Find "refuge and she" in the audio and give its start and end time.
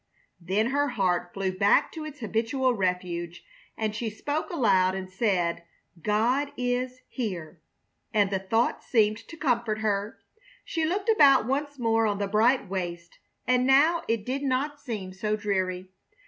2.73-4.09